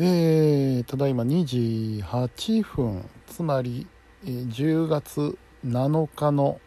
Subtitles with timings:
[0.00, 3.88] えー、ただいま2時8分つまり、
[4.24, 5.36] え10月
[5.66, 6.60] 7日の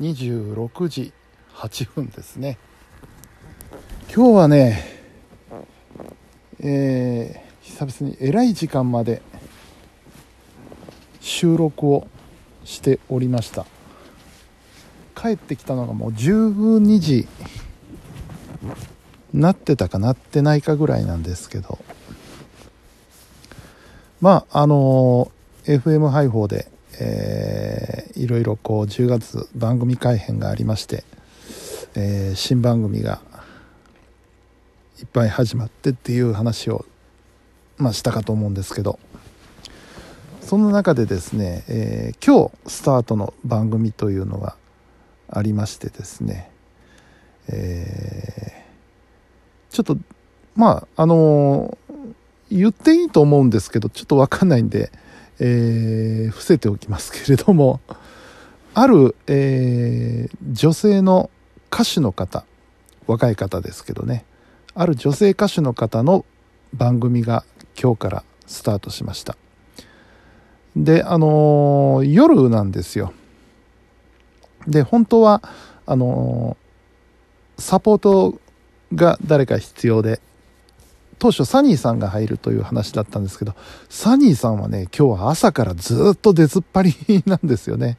[0.00, 1.12] 26時
[1.52, 2.56] 8分ですね。
[4.14, 4.82] 今日はね
[6.60, 9.20] えー久々にえらい時間まで
[11.20, 12.06] 収録を
[12.64, 13.66] しておりました。
[15.14, 17.28] 帰ってきたのがもう12時
[19.34, 21.78] なってたかなってないかぐらいなんですけど。
[24.20, 25.30] まああの
[25.64, 31.02] FM 配報で、えーいろいろこう10月番組改編がありまして、
[31.96, 33.20] えー新番組が
[35.00, 36.84] いっぱい始まってっていう話を、
[37.76, 39.00] まあ、したかと思うんですけど
[40.40, 44.56] その中でですね、えー今日スタートの番組というのが
[45.28, 46.50] ありましてですね、
[47.48, 48.64] えー
[49.74, 49.98] ちょっと
[50.54, 51.76] まああの
[52.50, 54.90] 言っていいと思うんですけどちょっと分かんないんで、
[55.40, 57.80] えー伏せておきますけれども
[58.74, 61.30] ある、えー女性の
[61.72, 62.44] 歌手の方
[63.06, 64.24] 若い方ですけどね
[64.74, 66.24] ある女性歌手の方の
[66.72, 67.44] 番組が
[67.80, 69.36] 今日からスタートしました。
[70.76, 73.12] であのー夜なんですよ。
[74.66, 75.42] で本当は
[75.86, 78.40] あのーサポート
[78.94, 80.20] が誰か必要で
[81.18, 83.54] 当初サニーさんが入るという話だったんですけど
[83.88, 86.94] サニーさんはね今日は朝からずっと出ずっぱり
[87.26, 87.98] なんですよね。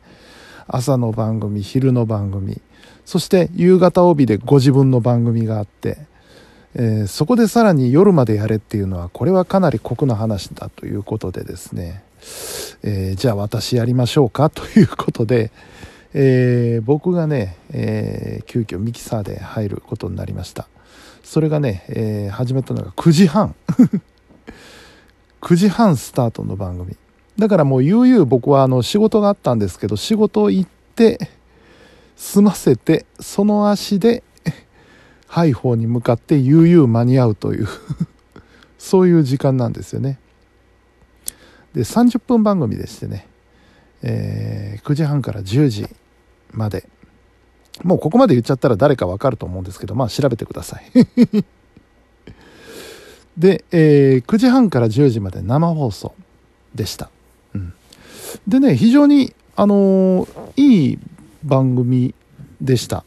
[0.68, 2.62] 朝の番組昼の番組。
[3.06, 5.98] そして夕方帯でご自分の番組があって、
[6.74, 12.04] えーそこでさらに夜までやれっていうのはこれはかなり酷な話だということでですね、
[12.84, 15.52] えーじゃあ私やりましょうかということで、
[16.14, 20.68] えー僕がね、えー急遽ミキサーで入ることになりました。
[21.26, 23.56] それがね、えー始めたのが9時半。
[25.42, 26.96] 9時半スタートの番組。
[27.38, 31.30] だからもう悠々僕はあの仕事があったんですけど仕事行って
[32.16, 34.24] 済ませてその足で
[35.28, 37.68] ハイフォーに向かって悠々間に合うという
[38.80, 40.20] そういう時間なんですよね。
[41.74, 43.28] で30分番組でしてね、
[44.04, 45.88] えー9時半から10時
[46.52, 46.88] まで。
[47.84, 50.84] もうここまで言っちゃったら誰かわかると思うんですけどまあ調べてください。
[53.38, 56.16] で、えー9時半から10時まで生放送
[56.74, 57.10] でした、
[57.54, 57.74] うん、
[58.48, 61.00] でね非常にあのーいい
[61.44, 62.16] 番組
[62.62, 63.04] でした。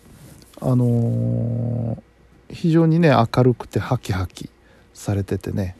[0.60, 2.02] あのー
[2.50, 4.48] 非常にね明るくてハキハキ
[4.94, 5.76] されててね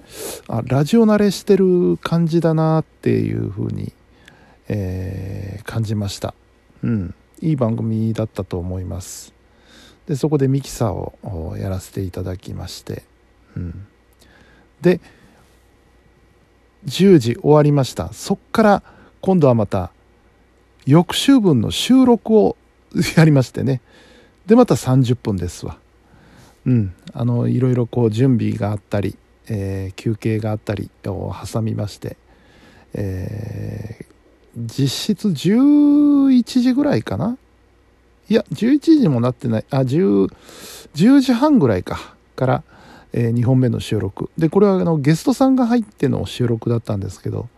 [0.49, 3.93] あラジオ慣れしてる感じだなっていう風に、
[4.69, 6.35] えー感じました。
[6.83, 7.15] うん。
[7.43, 9.33] いい番組だったと思います。
[10.07, 13.03] でそこでミキサーをやらせていただきまして、
[13.57, 13.87] うん、
[14.81, 15.01] で
[16.87, 18.13] 10時終わりました。
[18.13, 18.83] そっから
[19.21, 19.91] 今度はまた
[20.87, 22.57] 翌週分の収録を
[23.17, 23.81] やりましてね。
[24.47, 25.79] でまた30分ですわ。
[26.65, 26.95] うん。
[27.13, 29.17] あのいろいろこう準備があったり、
[29.49, 32.17] えー休憩があったりを挟みまして、
[32.95, 34.08] えー
[34.57, 37.37] 実質11時ぐらいかな？
[38.29, 39.65] いや11時もなってない。
[39.71, 40.33] あ 10,
[40.95, 42.17] 10時半ぐらいか。
[42.37, 42.63] から、
[43.13, 44.31] え2本目の収録。
[44.39, 47.49] でこれはあのゲストさんが入っての収録だったんですけど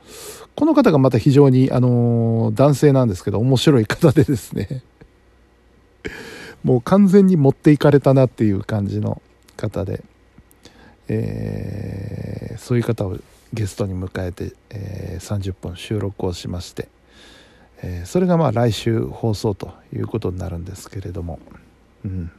[0.54, 4.82] この方がまた非常に、あのー男性なんですけど面白い方でですね。
[6.64, 9.20] もう完全に持っていかれたなっていう感じの
[9.56, 10.02] 方で、
[11.08, 13.16] えーそういう方を
[13.52, 16.88] ゲストに迎えて、えー30分収録をしまして、
[17.82, 21.38] えーそれがまあ来週放送ということになるんですけれども、
[22.04, 22.30] うん、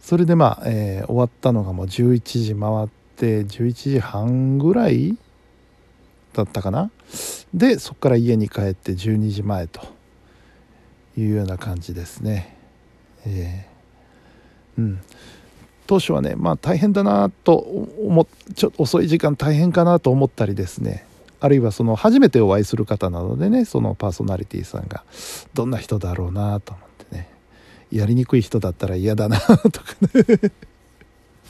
[0.00, 5.16] それでまあ、えー終わったのがもう11時回って11時半ぐらい
[6.32, 6.90] だったかな？
[7.54, 9.80] でそこから家に帰って12時前と
[11.16, 12.56] いうような感じですね。
[13.26, 14.80] えー。
[14.80, 15.00] うん。
[15.90, 21.04] 当初はねまあ大変だなと思っちょっと遅い時間大変かなと思ったりですね。
[21.40, 25.02] あるいはその初めてお会いする方なのでねそのパーソナリティさんが
[25.52, 27.28] どんな人だろうなと思ってね。
[27.90, 29.58] やりにくい人だったら嫌だなとか
[30.14, 30.52] ね。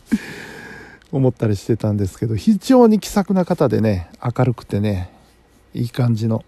[1.12, 5.10] 思ったりしてたんですけど非常に気さくな方でね明るくてね
[5.74, 6.46] いい感じの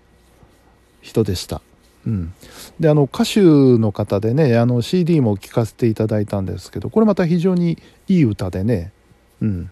[1.03, 1.61] 人でした。
[2.07, 2.33] うん、
[2.81, 7.79] であの歌手の方でねあの CD も聴かせていただいたんですけどこれまた非常に
[8.09, 8.93] いい歌でね、
[9.41, 9.71] うん、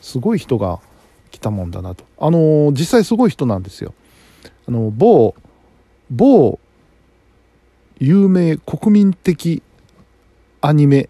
[0.00, 0.80] すごい人が
[1.30, 2.04] 来たもんだなと。
[2.18, 3.94] あの実際すごい人なんですよ。
[4.68, 5.34] あの某
[6.10, 6.60] 某
[7.98, 9.62] 有名国民的
[10.60, 11.08] アニメ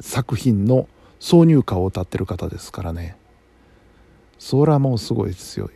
[0.00, 0.88] 作品の
[1.20, 3.16] 挿入歌を歌ってる方ですからね。
[4.38, 5.70] それはもうすごいですよ。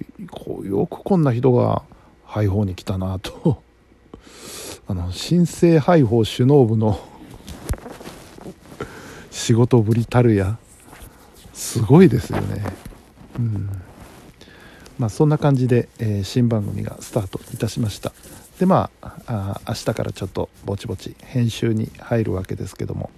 [0.64, 1.82] よくこんな人が
[2.24, 3.62] 配報に来たなと。
[4.88, 7.00] あの新生配報首脳部の
[9.30, 10.58] 仕事ぶりたるや
[11.52, 12.64] すごいですよね。
[13.38, 13.68] うん。
[14.98, 18.12] まあそんな感じで、えー、新番組がスタートいたしました。
[18.58, 23.10] でまああ明日からちょっとぼちぼち編集に入るわけですけども。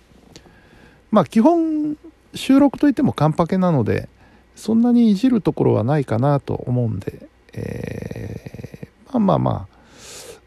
[1.11, 1.97] まあ基本
[2.35, 4.09] 収録といってもカンパケなので
[4.57, 9.78] そんなにいじるところはないかなと思うんで、えー、まあまあまあ、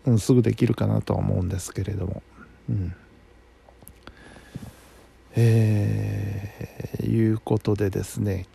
[0.06, 2.24] うん、すぐできるかなとは思うんですけれども、
[2.69, 2.95] うん。
[5.33, 8.48] えー、いうことでですね、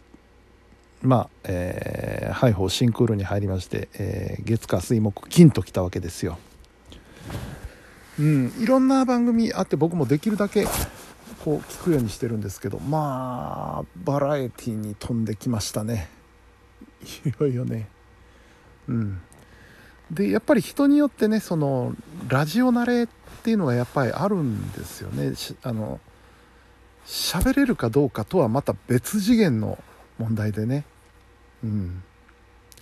[1.03, 6.39] まあ、えー、ハイホーシンクールに入りまして、えー、月火水木金と来たわけですよ。
[8.19, 10.67] うん、いろんな番組あって僕もできるだけ
[11.45, 16.09] こう聞くようにしてるんですけどまあバラエティに飛んできましたね。
[17.27, 17.89] いよいよね。
[18.89, 19.21] うん。
[20.11, 21.95] でやっぱり人によってねその
[22.29, 23.07] ラジオ慣れっ
[23.43, 25.33] ていうのがやっぱりあるんですよね。
[25.63, 26.01] あの
[27.07, 29.79] 喋れるかどうかとはまた別次元の
[30.19, 30.85] 問題でね。
[31.63, 32.03] うん。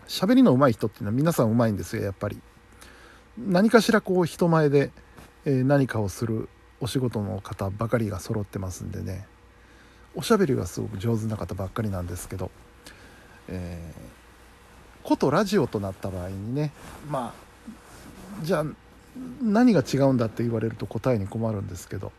[0.08, 2.40] 喋りの上手い人っていうのは皆さん上手いんですよやっぱり。
[3.38, 4.92] 何かしらこう人前で、
[5.44, 6.48] え何かをする
[6.80, 9.26] お仕事の方ばかりが揃ってますんでね。
[10.14, 12.50] おしゃべりがすごく上手な方ばっかりなんですけど、
[13.48, 14.23] えー、
[15.04, 16.72] ことラジオとなった場合にね
[17.08, 18.64] まあじゃあ
[19.42, 22.10] 何が違うんだって言われると答えに困るんですけど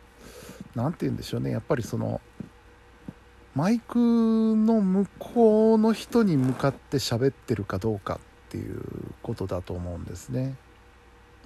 [0.76, 2.22] 何て言うんでしょうねやっぱりその
[3.54, 8.82] マイクの向こうの人に向かって喋ってるかどうかっていう
[9.24, 10.56] ことだと思うんですね。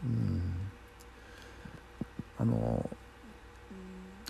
[0.04, 0.42] うん
[2.40, 2.90] あの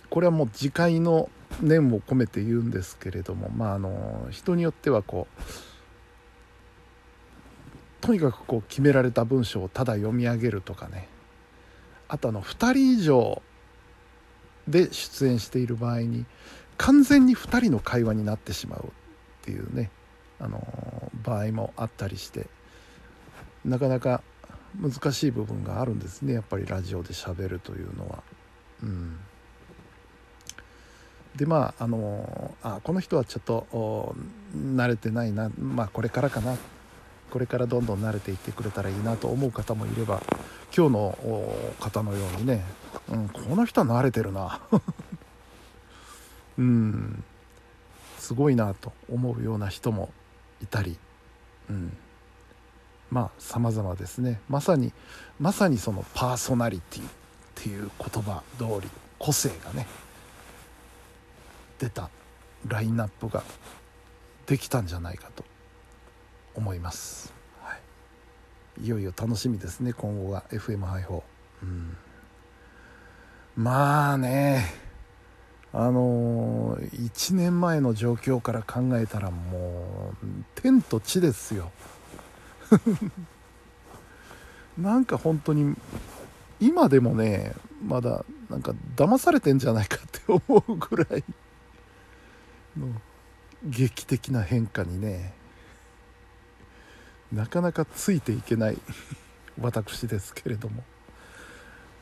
[0.10, 1.30] これはもう自戒の
[1.62, 5.42] 念を込めて言うんですけれどもまああの人によってはこう
[8.10, 11.08] とにかくこう決められた文章をただ読み上げるとかね。
[12.08, 13.40] あとあの2人以上
[14.68, 16.26] で出演している場合に
[16.78, 18.90] 完全に2人の会話になってしまうっ
[19.44, 19.92] ていうね
[20.40, 22.48] あの場合もあったりして
[23.64, 24.24] なかなか
[24.82, 28.24] 難しい部分があるんですねやっぱりラジオでしゃべるというのは。
[28.82, 29.20] うん。
[31.36, 34.16] でまああのあこの人はちょっと
[34.56, 36.58] 慣れてないなまあこれからかな。
[37.30, 40.22] これからどんどん慣れていってくれたらいいなと思う方もいれば
[40.76, 41.18] 今日の
[41.80, 42.64] 方のようにね、
[43.10, 44.60] うん、この人は慣れてるな。
[46.58, 47.24] うん。
[48.18, 50.12] すごいなと思うような人も
[50.62, 51.00] いたり、
[51.70, 51.98] うん、
[53.10, 54.40] まあ様々ですね。
[54.48, 54.94] まさに
[55.40, 57.12] まさにそのパーソナリティっ
[57.56, 59.88] ていう言葉通り個性がね
[61.80, 62.10] 出た
[62.68, 63.44] ラインナップが
[64.46, 65.44] できたんじゃないかと。
[66.56, 67.76] 思います、は
[68.82, 71.24] い、いよいよ楽しみですね今後が FM 配報、
[71.64, 71.98] うん、
[73.56, 74.90] まあね。
[75.72, 80.26] あのー、1年前の状況から考えたらもう
[80.56, 81.72] 天と地ですよ。
[84.78, 85.76] なんか本当に
[86.60, 87.54] 今でもね
[87.86, 91.24] まだなんか騙されてんじゃないかって思うぐらい
[92.78, 92.88] の
[93.64, 95.34] 劇的な変化にね
[97.32, 98.78] なかなかついていけない
[99.60, 100.84] 私ですけれども。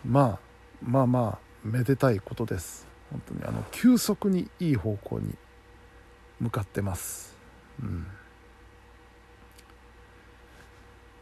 [0.05, 0.39] まあ
[0.81, 2.85] まあまあめでたいことです。
[3.11, 5.35] 本当にあの急速にいい方向に
[6.39, 7.35] 向かってます。
[7.81, 8.07] うん。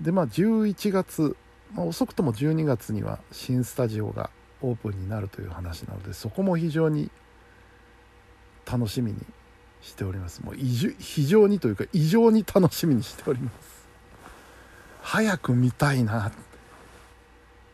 [0.01, 1.35] でまあ11月、
[1.73, 4.29] まあ、遅くとも12月には新スタジオが
[4.61, 7.09] オープンになるという話なのでそこも非常に
[8.69, 9.19] 楽しみに
[9.81, 10.41] しております。
[10.43, 13.74] もう非常にというか異常に楽しみにしております。
[15.05, 16.31] 早く見たいな。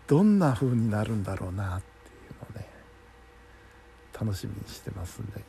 [0.05, 1.77] どんな風になるんだろうな。
[1.77, 2.67] っていうのね
[4.13, 5.41] 楽しみにしてますんで。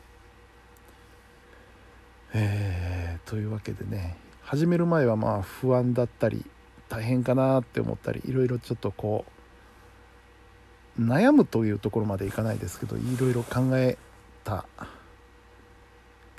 [2.35, 6.45] えー、というわけでね始める前はまあ不安だったり
[6.87, 9.25] 大変かなって思ったりいろいろちょっとこ
[10.97, 13.97] う悩むというところまでいかないですけどいろいろ考え
[14.43, 14.65] た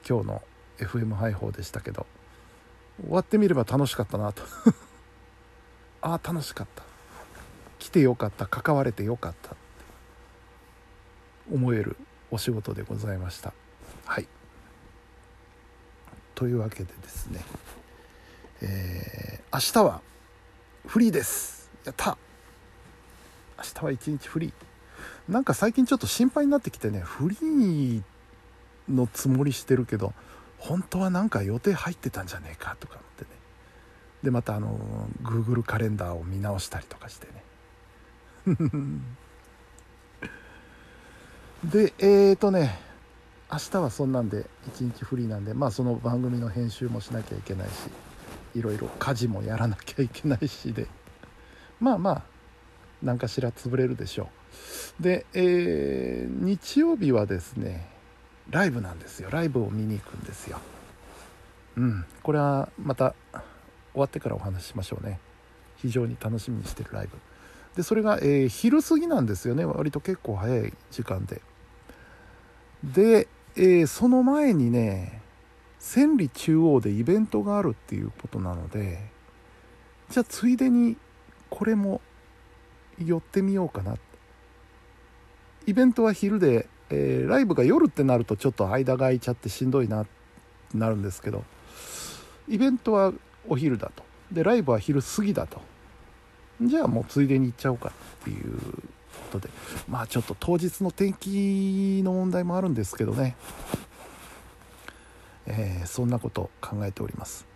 [0.09, 0.43] 今日の
[0.79, 2.07] FM 配報でしたけど
[3.03, 4.43] 終わってみれば楽しかったなと。
[6.05, 6.83] ああ楽しかった。
[7.79, 8.47] 来てよかった。
[8.47, 9.53] 関われてよかった。
[9.53, 9.57] って
[11.51, 11.97] 思える
[12.31, 13.55] お仕事でございました。
[14.05, 14.29] はい。
[16.35, 17.41] というわけでですね。
[18.61, 20.03] えー、明日は
[20.87, 21.71] フリーです。
[21.87, 22.19] やった。
[23.57, 24.53] 明日は一日フリー。
[25.33, 28.03] なんか最近ちょっと心配になってきてねフリー
[28.91, 30.13] のつもりしてるけど
[30.59, 33.04] 本当はなんか予定入ってたんじゃねえかとか。
[34.25, 34.77] でまたあの
[35.23, 37.45] Google カレンダーを見直したりとかしてね。
[41.65, 42.79] でえーとね
[43.51, 47.73] 明日はそんなんで一日フリーなんでまあその番組の編集もしなきゃいけないし
[48.55, 50.89] いろいろ家事もやらなきゃいけないしで。
[51.81, 52.23] まあまあ
[53.03, 54.31] 何かしら潰れるでしょ
[55.01, 55.03] う。
[55.03, 57.89] で、えー、日曜日はですね
[58.51, 59.31] ライブなんですよ。
[59.31, 60.61] ライブを見に行くんですよ。
[61.77, 62.05] うん。
[62.23, 63.15] これはまた
[63.95, 65.19] 終わってからお話ししましょうね。
[65.77, 67.17] 非常に楽しみにしてるライブ。
[67.77, 69.65] でそれが、えー、昼過ぎなんですよね。
[69.65, 71.41] 割と結構早い時間で。
[72.85, 75.23] で、えー、その前にね
[75.79, 79.01] 千里中央でイベントがあるっていうことなので
[80.11, 80.99] じゃあついでに
[81.49, 82.03] これも
[83.03, 83.97] 寄ってみようかな。
[85.67, 90.11] イベントは昼でえー、ライブが夜ってなるとちょっと間が空いちゃってしんどいなって
[90.77, 91.45] なるんですけど
[92.49, 93.13] イベントは
[93.49, 94.03] お昼だと。
[94.33, 95.61] でライブは昼過ぎだと。
[96.63, 98.61] じゃあもうついでに行っちゃおうかっていうこ
[99.33, 99.49] とで。
[99.89, 103.37] まあちょっと当日の天気の問題もあるんですけどね、
[105.47, 107.47] えー、そんなこと考えております。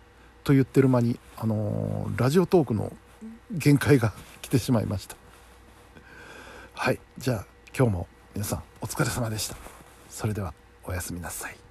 [0.43, 2.91] と言ってる間に、あのー、ラジオトークの
[3.51, 5.15] 限界が来てしまいました。
[6.73, 6.99] はい。
[7.17, 7.45] じゃあ
[7.77, 9.55] 今日も皆さんお疲れ様でした。
[10.09, 10.53] それでは
[10.83, 11.68] おやすみなさい。